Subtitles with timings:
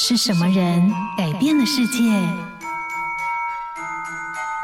[0.00, 2.04] 是什么人改变了世界？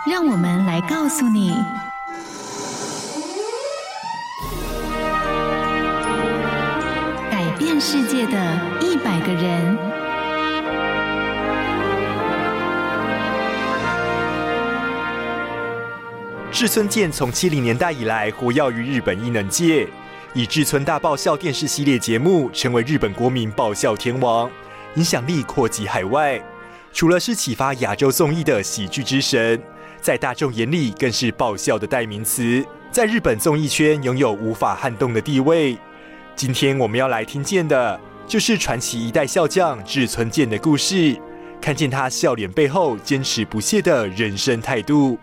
[0.08, 1.52] 让我们来告诉你：
[7.32, 9.76] 改变世界的一百个人。
[16.52, 19.88] 志村健从七零年代以来活跃于日本艺能界，
[20.32, 24.48] 以《志村大爆笑》电视系列节目成为日本国民爆笑天王。
[24.96, 26.40] 影响力扩及海外，
[26.92, 29.60] 除了是启发亚洲综艺的喜剧之神，
[30.00, 35.76] 在大众眼里更是爆笑的代名词，在日本综艺圈拥有无法撼动的地位。
[36.36, 41.16] 今天我们要来听见的，就是传奇一代笑将志村健的故事，
[41.60, 45.18] 看见他笑脸背后坚持不懈的人生态度。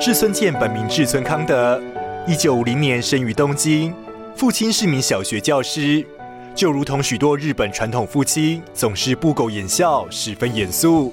[0.00, 1.80] 志村健本名志村康德，
[2.26, 3.94] 一九五零年生于东京，
[4.36, 6.06] 父亲是名小学教师。
[6.54, 11.12] 就如同许多日本传统父亲，总是不苟言笑，十分严肃。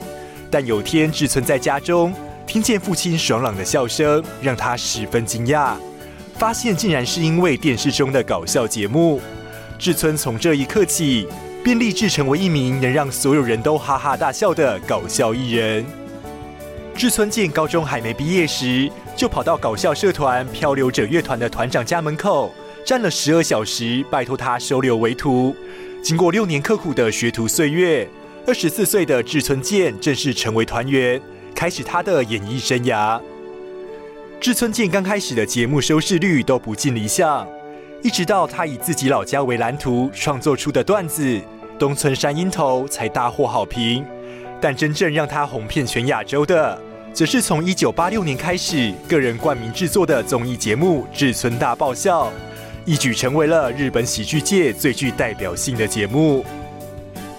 [0.51, 2.13] 但有天，志村在家中
[2.45, 5.75] 听见父亲爽朗的笑声，让他十分惊讶，
[6.35, 9.21] 发现竟然是因为电视中的搞笑节目。
[9.77, 11.25] 志村从这一刻起，
[11.63, 15.85] 便立志成为一名能让所有人都哈哈大笑的搞笑艺人。
[16.95, 22.53] 志村健高中还没毕业时，就跑到搞笑社团漂流者乐团的团长家门口。
[22.85, 25.55] 站了十二小时，拜托他收留为徒。
[26.01, 28.07] 经过六年刻苦的学徒岁月，
[28.47, 31.21] 二十四岁的志村健正式成为团员，
[31.53, 33.19] 开始他的演艺生涯。
[34.39, 37.45] 志村健刚开始的节目收视率都不尽理想，
[38.01, 41.23] 一直到他以自己老家为蓝图创作出的段子
[41.77, 44.03] 《东村山樱头》才大获好评。
[44.61, 46.81] 但真正让他红遍全亚洲的，
[47.13, 52.27] 则是从一九八六年开始个人冠名制作的综艺节目《志村大爆笑》。
[52.89, 56.43] 一举成为了日本喜剧界最具代表性的节目。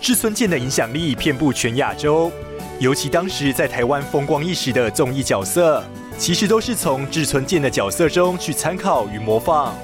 [0.00, 2.30] 志村健的影响力遍布全亚洲，
[2.78, 5.82] 尤其当时在台湾风光一时的综艺角色，
[6.16, 9.76] 其实都是从志村健的角色中去参考与模仿。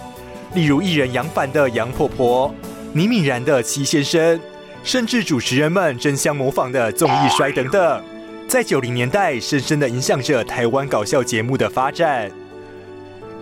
[0.54, 2.54] 例如艺人杨凡的杨婆婆、
[2.92, 4.40] 倪敏然的七先生，
[4.84, 8.04] 甚至主持人们争相模仿的综艺摔等等，
[8.46, 12.30] 在九零年代深深的影响着台湾搞笑节目的发展。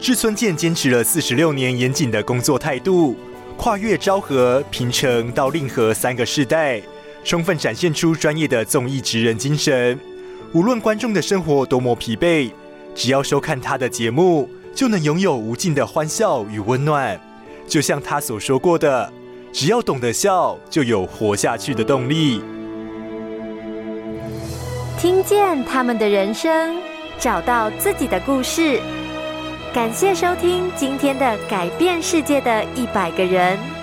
[0.00, 3.16] 志村健坚持了四十六年严谨的工作态度，
[3.56, 6.82] 跨越昭和、平成到令和三个世代，
[7.24, 9.98] 充分展现出专业的综艺职人精神。
[10.52, 12.50] 无论观众的生活多么疲惫，
[12.94, 17.18] 只要收看他的节目，就能拥有无尽的欢笑与温暖。
[17.66, 19.10] 就像他所说过的
[19.52, 22.42] ：“只要懂得笑，就有活下去的动力。”
[25.00, 26.76] 听见他们的人生，
[27.18, 28.80] 找到自己的故事。
[29.74, 33.73] 感谢收听今天的改变世界的一百个人。